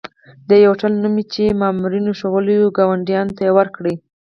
د 0.47 0.49
یوه 0.63 0.71
هوټل 0.73 0.93
نوم 1.01 1.13
مې 1.15 1.23
چې 1.33 1.57
مامورینو 1.61 2.17
ښوولی 2.19 2.55
وو، 2.59 2.75
ګاډیوان 2.77 3.27
ته 3.37 3.43
ورکړ. 3.57 3.83